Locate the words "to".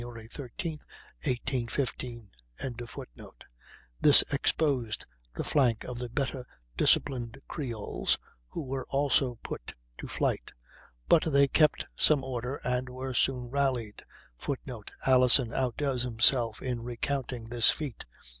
9.99-10.07